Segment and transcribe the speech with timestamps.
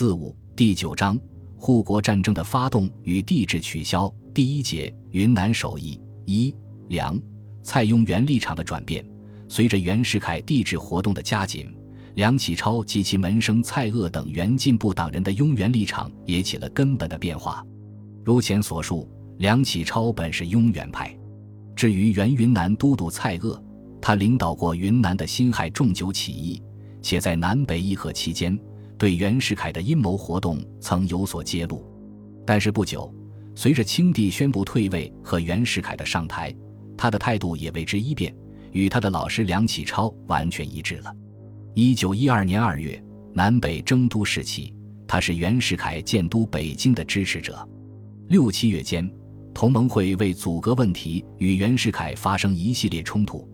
[0.00, 1.20] 四五第九章
[1.58, 6.54] 护国战争的发动与帝制取消第一节云南首义一
[6.88, 7.20] 梁
[7.62, 9.04] 蔡邕原立场的转变。
[9.46, 11.70] 随着袁世凯帝制活动的加紧，
[12.14, 17.62] 梁启超及其门生蔡锷等原进步党人的拥袁立场也起了根本的变化。
[18.24, 19.06] 如前所述，
[19.36, 21.14] 梁启超本是拥袁派。
[21.76, 23.62] 至于原云南都督蔡锷，
[24.00, 26.62] 他领导过云南的辛亥重九起义，
[27.02, 28.58] 且在南北议和期间，
[29.00, 31.82] 对袁世凯的阴谋活动曾有所揭露。
[32.46, 33.10] 但是不久，
[33.54, 36.54] 随着清帝宣布退位和袁世凯的上台，
[36.98, 38.30] 他的态度也为之一变，
[38.72, 41.10] 与他的老师梁启超完全一致了。
[41.72, 44.74] 一九一二年二月，南北争都时期，
[45.08, 47.66] 他是袁世凯建都北京的支持者。
[48.28, 49.10] 六七月间。
[49.52, 53.48] 同盟会为阻隔问题与袁世凯发生一系列冲突，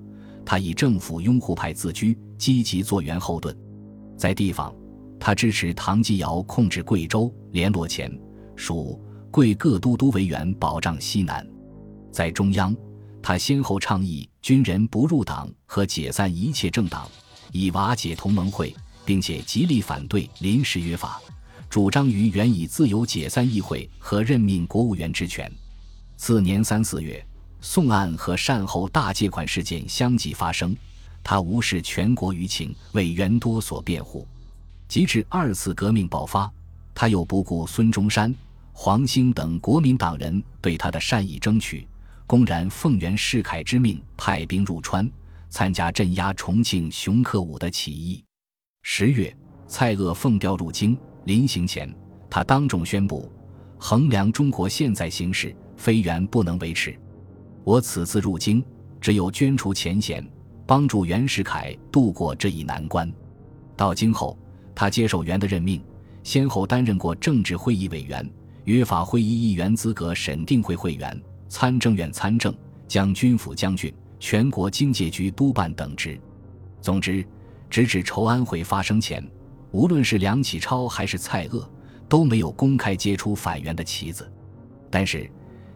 [0.45, 3.57] 他以政府拥护派自居，积极做援后盾。
[4.15, 4.75] 在地方，
[5.27, 8.09] 他支持唐继尧控制贵州，联络前
[8.55, 8.97] 蜀
[9.29, 11.45] 贵各都督为援，保障西南。
[12.13, 12.73] 在中央，
[13.21, 17.11] 他先后倡议军人不入党和解散一切政党，
[17.51, 18.73] 以瓦解同盟会，
[19.05, 21.21] 并且极力反对临时约法，
[21.69, 25.51] 主张于原以自由解散议会和任命国务员职权。
[26.17, 27.21] 次年三四月，
[27.61, 30.73] 宋案和善后大借款事件相继发生，
[31.25, 34.25] 他无视全国舆情，为袁多所辩护。
[34.89, 36.51] 及至二次革命爆发，
[36.95, 38.35] 他又不顾孙中山、
[38.73, 41.87] 黄兴等国民党人对他的善意争取，
[42.27, 45.11] 公然奉袁世凯之命派兵入川，
[45.49, 48.25] 参加镇压重庆熊克武的起义。
[48.83, 51.93] 十月，蔡锷奉调入京，临行前，
[52.31, 53.31] 他当众宣布：
[53.79, 55.55] 衡量中国现在形势。
[55.77, 56.99] 非原不能维持，
[57.63, 58.65] 我此次入京，
[58.99, 60.27] 只有捐除前嫌，
[60.67, 63.13] 帮助袁世凯度过这一难关。
[63.77, 64.39] 到京后，
[64.77, 65.83] 他接受袁的任命，
[66.23, 68.31] 先后担任过政治会议委员、
[68.65, 72.55] 约法会议议员资格审定会会员、参政院参政、
[72.87, 76.21] 将军府将军、全国经济局督办等职。
[76.83, 77.25] 总之，
[77.71, 79.27] 直至筹安会发生前，
[79.71, 81.67] 无论是梁启超还是蔡锷，
[82.07, 84.31] 都没有公开揭出反袁的旗子。
[84.91, 85.29] 但是，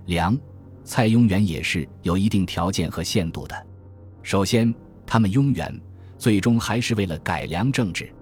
[0.04, 0.38] 梁、
[0.84, 3.66] 蔡拥袁也是有一定条件和限度的。
[4.22, 4.72] 首先，
[5.06, 5.80] 他们拥袁
[6.18, 8.12] 最终还是为了改良政治，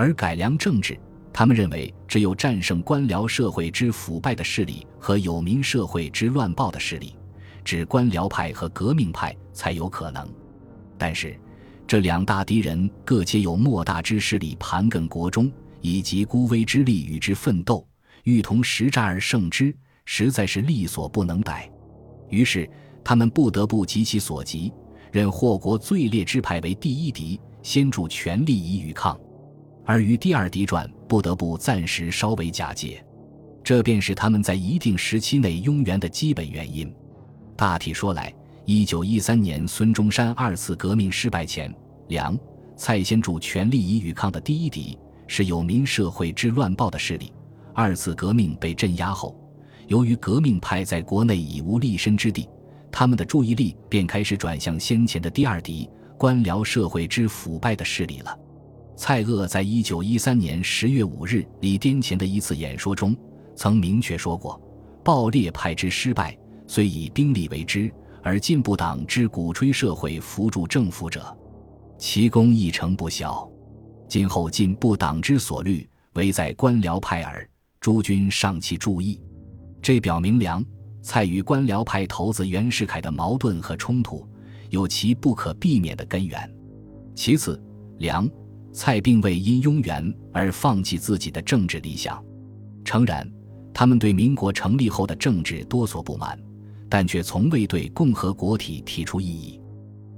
[0.00, 0.98] 而改良政治，
[1.30, 7.14] 他们认为只有战胜官僚社会之腐败的势力和有民社会之乱暴的势力，
[7.62, 10.26] 指官僚派和革命派才有可能。
[10.96, 11.38] 但是，
[11.86, 15.52] 这两大敌人各皆有莫大之势力盘亘国中，
[15.82, 17.86] 以及孤微之力与之奋斗，
[18.24, 19.76] 欲同时战而胜之。
[20.06, 21.70] 实在是力所不能逮，
[22.30, 22.66] 于是
[23.04, 24.72] 他们不得不急其所急，
[25.12, 29.20] 任祸国最劣之派为第一敌，先助全力以与抗，
[29.90, 33.04] 而于第二敌转，不得不暂时稍微假借，
[33.60, 36.94] 这便是他们在一定时期内拥袁的基本原因。
[37.56, 38.32] 大体说来，
[38.64, 41.74] 一九一三年孙中山二次革命失败前，
[42.06, 42.38] 梁、
[42.76, 44.96] 蔡先主全力以与抗的第一敌
[45.26, 47.32] 是有民社会之乱暴的势力。
[47.74, 49.36] 二次革命被镇压后。
[49.88, 52.48] 由于革命派在国内已无立身之地，
[52.92, 58.38] 他们的注意力便开始转向先前的第二敌——官僚社会之腐败的势力了。
[59.02, 63.16] 蔡锷在一九一三年十月五日李滇前的一次演说中，
[63.56, 64.60] 曾明确说过
[65.02, 67.88] ：“暴烈派之失败，虽以兵力为之；
[68.22, 71.34] 而进步党之鼓吹社会扶助政府者，
[71.96, 73.50] 其功亦成不小。
[74.06, 77.48] 今后进步党之所虑，唯在官僚派耳。
[77.80, 79.18] 诸君尚其注意。”
[79.80, 80.62] 这表明梁、
[81.00, 84.28] 蔡与官僚派头子袁世凯的矛盾和冲突
[84.68, 86.54] 有其不可避免的根源。
[87.14, 87.58] 其次，
[87.96, 88.28] 梁、
[88.72, 92.22] 蔡并未因拥袁而放弃自己的政治理想。
[92.84, 93.30] 诚然，
[93.72, 96.38] 他们对民国成立后的政治多所不满，
[96.88, 99.60] 但却从未对共和国体提出异议。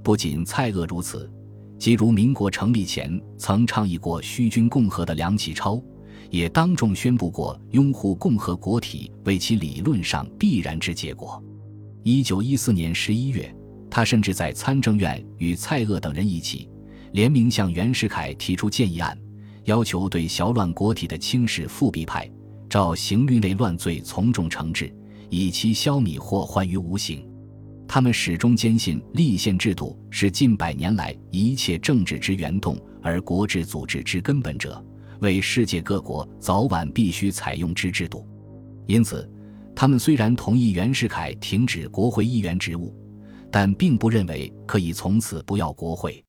[0.03, 1.31] 不仅蔡锷如此，
[1.77, 5.81] 即如民国成立前曾倡议过虚君共和的梁启超。
[6.29, 11.43] 也当众宣布过拥护共和国体为其理论上必然之结果。
[12.01, 13.53] 一九一四年十一月，
[13.87, 16.67] 他甚至在参政院与蔡锷等人一起
[17.13, 19.15] 联名向袁世凯提出建议案，
[19.65, 22.29] 要求对小乱国体的轻视复辟派，
[22.67, 24.91] 照刑律内乱罪从重惩治，
[25.29, 27.23] 以期消弭祸患于无形。
[27.87, 34.83] 他们始终坚信立宪制度是近百年来一切政治之源动，而国治组织之根本者。
[35.19, 38.27] 为世界各国早晚必须采用之制度，
[38.87, 39.29] 因此，
[39.75, 42.93] 他们虽然同意袁世凯停止国会议员职务，
[43.51, 46.21] 但并不认为可以从此不要国会。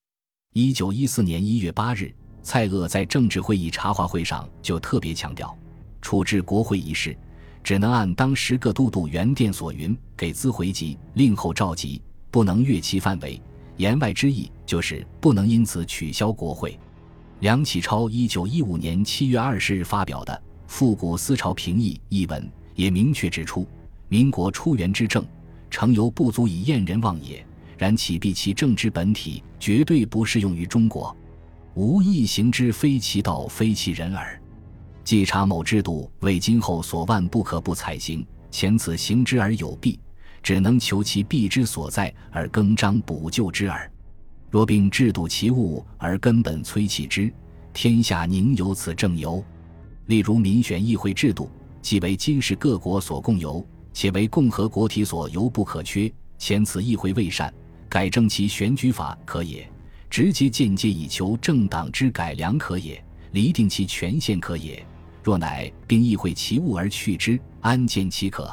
[0.57, 5.53] 一九一四年一月八日，蔡锷在政治会议茶话会上就特别强调，
[6.01, 7.19] 处置国会一事，
[7.65, 13.43] 只能按当时各都督原电所云，给资回籍，令后召集，不能越其范围。
[13.79, 16.79] 言外之意就是不能因此取消国会。
[17.41, 20.33] 梁启超一九一五年七月二十日发表的
[20.69, 23.67] 《复古思潮评议》一文也明确指出，
[24.07, 25.27] 民国初元之政，
[25.69, 27.45] 诚由不足以验人望也。
[27.77, 31.17] 然启必其政之本体，绝对不适用于中国。
[31.75, 34.41] 无义行之，非其道，非其人耳。
[35.03, 38.27] 既察某制度，为今后所万不可不采行。
[38.51, 39.99] 前此行之而有弊，
[40.43, 43.91] 只能求其弊之所在而更张补救之耳。
[44.49, 47.33] 若并制度其物而根本摧弃之，
[47.73, 49.45] 天下宁有此正由？
[50.07, 51.51] 例如民选议会制度，
[51.83, 56.09] 既为今世各国所共有，且为共和国体所犹不可缺。
[56.39, 57.53] 前此议会未善，
[57.95, 59.65] 改正其选举法可也。
[60.11, 63.01] 直接间接以求政党之改良可也，
[63.31, 64.85] 厘定其权限可也。
[65.23, 68.53] 若乃并议会其物而去之，安见其可？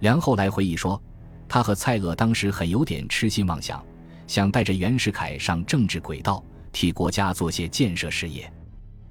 [0.00, 1.00] 梁后来回忆说，
[1.48, 3.80] 他和蔡锷当时很有点痴心妄想，
[4.26, 8.52] 想带着袁世凯上政治轨道，替国家做些建设事业。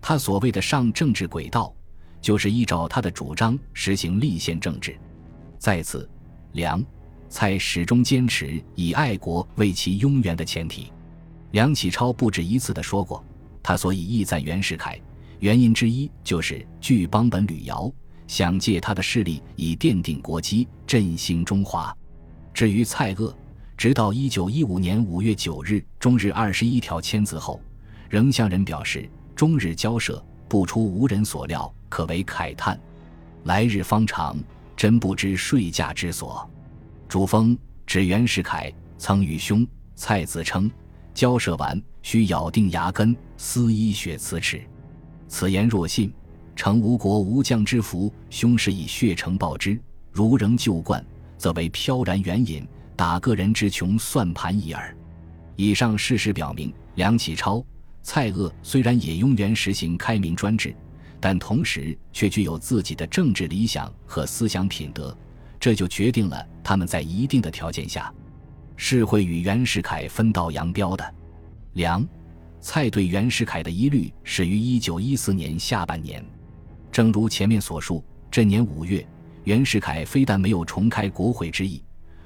[0.02, 1.74] 他所谓的上政治轨道，
[2.20, 5.00] 就是依照他的主张实行立宪政治。
[5.58, 6.10] 在此，
[6.52, 6.84] 梁、
[7.34, 10.94] 蔡始终坚持以爱国为其永远的前提。
[11.50, 13.26] 梁启超不止一次地说过，
[13.64, 15.02] 他所以义赞袁世凯，
[15.40, 17.92] 原因之一就是据邦本吕尧，
[18.28, 21.92] 想借他的势力以奠定国基，振兴中华。
[22.54, 23.34] 至于蔡锷，
[23.76, 27.60] 直到一九一五年五月九日中日二十一条签字后，
[28.12, 32.80] 仍向人表示中日交涉不出无人所料，可为慨叹。
[33.46, 34.38] 来日方长，
[34.78, 36.48] 真不知睡驾之所。
[37.14, 37.56] 主封
[37.86, 40.68] 指袁世凯曾与兄蔡子称。
[41.14, 44.60] 交涉完，须咬定牙根，思医血辞齿。
[45.28, 46.12] 此言若信，
[46.56, 48.12] 诚吴国无将之福。
[48.32, 49.80] 兄是以血诚报之。
[50.12, 51.06] 如仍旧惯，
[51.38, 54.98] 则为飘然远引，打个人之穷算盘已耳。
[55.56, 57.64] 以上事实表明，梁启超、
[58.02, 60.76] 蔡锷虽然也拥袁实行开明专制，
[61.20, 65.16] 但同时却具有自己的政治理想和思想品德，
[65.60, 68.12] 这就决定了他们在一定的条件下。
[68.76, 71.16] 是会与袁世凯分道扬镳的。
[71.74, 72.06] 梁、
[72.60, 76.26] 蔡对袁世凯的疑虑始于一九一四年下半年。
[76.92, 79.06] 正如前面所述，这年五月，
[79.44, 81.84] 袁世凯非但没有重开国会之意，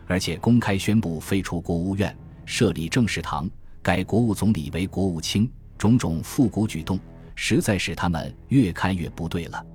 [0.08, 3.50] 而且公开宣布废除国务院，设立政事堂，
[3.82, 7.00] 改国务总理为国务卿，种种复古举动，
[7.36, 9.66] 实在使他们越看越不对了。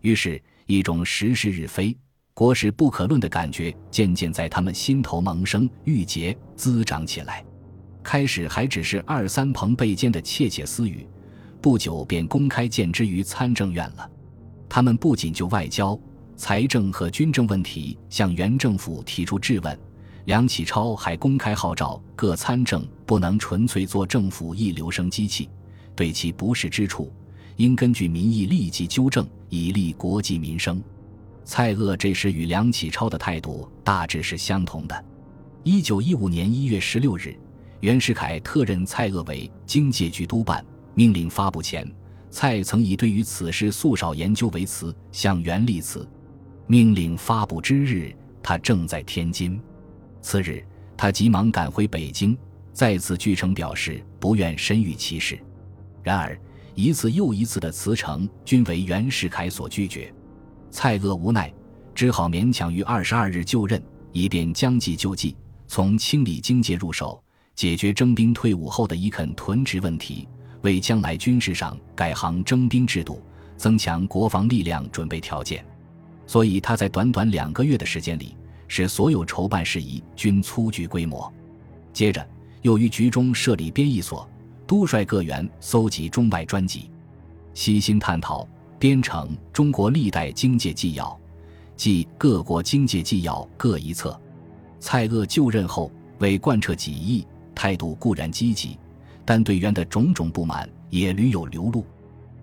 [0.00, 1.96] 于是，一种时势日非。
[2.36, 7.44] 国事不可论的感觉渐渐在他们心头萌生、郁结、滋长起来。
[8.02, 11.06] 开始还只是二三朋辈间的窃窃私语，
[11.62, 14.10] 不久便公开见之于参政院了。
[14.68, 15.96] 他们不仅就外交、
[16.36, 19.78] 财政和军政问题向原政府提出质问，
[20.24, 25.48] 梁启超还公开号召各参政不能纯粹做政府一流声机器，
[25.94, 27.12] 对其不适之处，
[27.58, 30.82] 应根据民意立即纠正，以利国计民生。
[31.44, 35.04] 蔡锷这时与梁启超的态度大致是相同的。
[35.62, 37.36] 一九一五年一月十六日，
[37.80, 40.64] 袁世凯特任蔡锷为经界局督办，
[40.94, 41.86] 命令发布前，
[42.30, 46.08] 蔡曾以对于此事素少研究为辞，向袁立辞。
[46.66, 49.60] 命令发布之日，他正在天津。
[50.22, 50.64] 次日，
[50.96, 52.36] 他急忙赶回北京，
[52.72, 55.38] 再次据呈表示不愿身与其事。
[56.02, 56.38] 然而，
[56.74, 60.12] 一次又一次的辞呈均为袁世凯所拒绝。
[60.74, 61.54] 蔡锷无奈，
[61.94, 65.36] 只好勉强于二十二日就任，以便将计就计，
[65.68, 67.22] 从清理经界入手，
[67.54, 70.26] 解决征兵退伍后的一垦屯职问题，
[70.62, 73.22] 为将来军事上改行征兵制度，
[73.56, 75.64] 增强国防力量准备条件。
[76.26, 81.32] 所以他在短短两个月的时间里，使所有筹办事宜均粗具规模。
[81.92, 82.28] 接着
[82.62, 84.28] 又于局中设立编译所，
[84.66, 86.90] 督率各员搜集中外专辑，
[87.54, 88.46] 悉心探讨。
[88.84, 91.06] 编成《中国历代经界纪要》，
[91.74, 94.14] 即各国经界纪要各一册。
[94.78, 98.76] 蔡锷就任后，为贯彻己意，态度固然积极，
[99.24, 101.82] 但对袁的种种不满也屡有流露。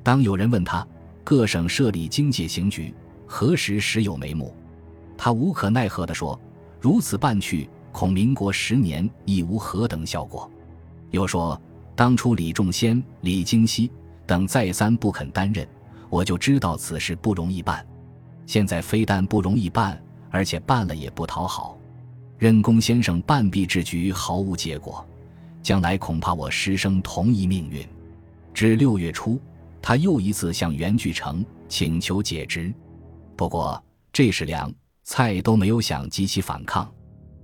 [0.02, 0.84] 当有人问他，
[1.24, 2.92] 各省设立经界行局，
[3.28, 4.52] 何时时有眉目？
[5.16, 6.42] 他无可奈何地说
[6.82, 10.50] ：“如此办去，恐民国十年亦无何等效果。”
[11.12, 11.62] 又说
[11.96, 13.92] ：“当初李仲先、李经羲
[14.26, 15.64] 等再三不肯担任。”
[16.12, 17.88] 我就知道此事不容易办，
[18.46, 20.00] 现在非但不容易办，
[20.30, 21.78] 而且办了也不讨好。
[22.38, 25.08] 任公先生半壁之局毫无结果，
[25.64, 27.88] 将来恐怕我师生同一命运。
[28.54, 29.40] 至六月初，
[29.82, 32.74] 他又一次向袁巨成请求解职，
[33.38, 34.70] 不过这时梁、
[35.04, 36.94] 蔡都没有想激起反抗，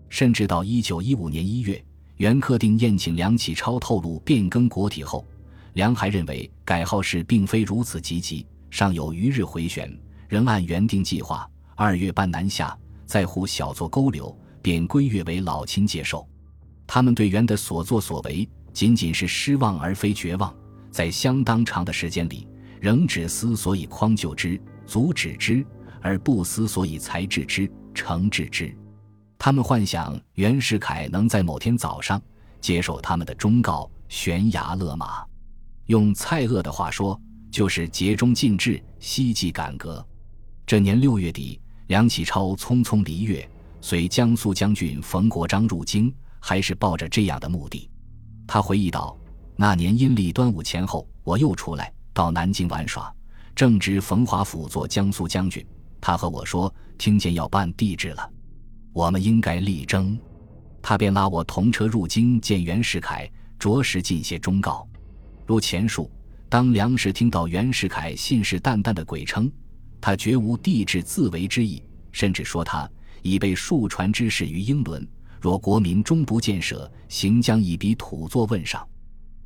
[0.10, 1.82] 甚至到一九一五年一月，
[2.18, 5.26] 袁克定宴请梁启超透露变更国体后，
[5.74, 9.92] 梁还认为改号事并非如此积极，尚有余日回旋，
[10.28, 16.28] 仍按原定计划二月半南下，在沪小作沟流，便归越为老亲接受。
[16.86, 20.54] 他们对袁的所作所为仅仅是失望而非绝望。
[20.90, 22.48] 在相当长的时间里，
[22.80, 25.66] 仍只思所以匡救之、阻止之，
[26.02, 28.76] 而不思所以才治之、惩治之。
[29.38, 32.20] 他们幻想袁世凯能在某天早上
[32.60, 35.24] 接受他们的忠告，悬崖勒马。
[35.86, 37.20] 用蔡锷的话说，
[37.58, 40.06] 就是竭忠尽智，希冀改革。
[40.64, 43.50] 这年六月底，梁启超匆匆离粤，
[43.82, 47.90] 随江苏将军冯国璋入京，还是抱着这样的目的。
[48.46, 49.18] 他回忆道。
[49.56, 53.12] 那年阴历端午前后，我又出来到南京玩耍，
[53.56, 55.66] 正值冯华府做江苏将军。
[56.00, 58.32] 他和我说，听见要办帝制了，
[58.94, 60.16] 我们应该力争。
[60.80, 64.88] 他便拉我同车入京见袁世凯，着实尽些忠告。
[65.48, 66.12] 如前述，
[66.50, 69.52] 当梁氏听到袁世凯信誓旦旦的鬼称，
[70.00, 72.90] 他绝无帝制自为之意，甚至说他
[73.22, 75.06] 已被数传之事于英伦，
[75.42, 78.88] 若国民终不见舍，行将一笔土作问上。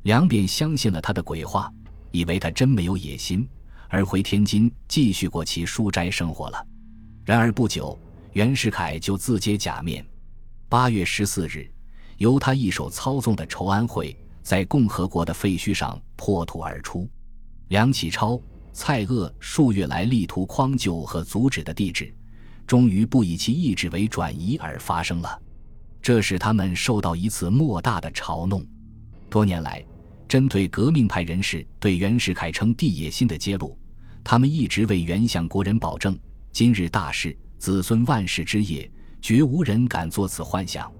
[0.02, 1.72] 梁便相信了他的鬼话，
[2.12, 3.48] 以为他真没有野心，
[3.88, 6.66] 而回天津继续过其书斋生活了。
[7.24, 7.98] 然而不久，
[8.34, 10.06] 袁世凯就自揭假面。
[10.68, 11.68] 八月十四日，
[12.18, 17.08] 由他一手操纵的筹安会在共和国的废墟上破土而出。
[17.68, 18.40] 梁启超、
[18.72, 22.14] 蔡锷数月来力图匡救和阻止的帝制，
[22.66, 25.40] 终于不以其意志为转移而发生了，
[26.02, 28.64] 这使他们受到一次莫大的嘲弄。
[29.30, 29.84] 多年来。
[30.28, 33.78] 针对革命派人士对袁世凯称帝野心的揭露，
[34.24, 36.18] 他们一直为袁向国人保证：
[36.50, 40.90] 今日大事，子孙万世之业，绝无人敢作此幻想。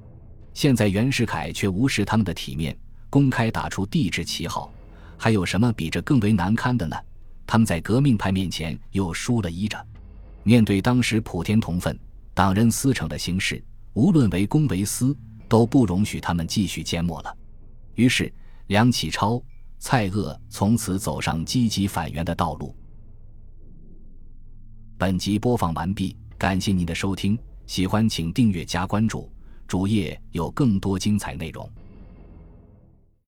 [0.52, 2.76] 现在袁世凯却无视他们的体面，
[3.12, 4.72] 公开打出帝制旗号，
[5.18, 6.96] 还有什么比这更为难堪的呢？
[7.46, 9.86] 他们在革命派面前又输了一着。
[10.42, 11.94] 面对当时普天同愤、
[12.32, 15.14] 党人思成的形势，无论为公为私，
[15.46, 17.36] 都不容许他们继续缄默了。
[17.96, 18.32] 于是。
[18.68, 19.42] 梁启超、
[19.78, 22.74] 蔡锷从此走上积极反袁的道路。
[24.96, 29.30] 本集播放完毕，感谢您的收听，喜欢请订阅加关注，
[29.66, 31.68] 主页有更多精彩内容。